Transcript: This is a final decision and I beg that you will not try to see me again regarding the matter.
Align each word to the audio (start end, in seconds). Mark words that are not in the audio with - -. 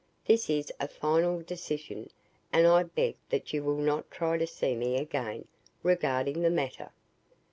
This 0.25 0.49
is 0.49 0.71
a 0.79 0.87
final 0.87 1.43
decision 1.43 2.09
and 2.51 2.65
I 2.65 2.81
beg 2.81 3.17
that 3.29 3.53
you 3.53 3.63
will 3.63 3.77
not 3.77 4.09
try 4.09 4.39
to 4.39 4.47
see 4.47 4.73
me 4.73 4.97
again 4.97 5.47
regarding 5.83 6.41
the 6.41 6.49
matter. 6.49 6.89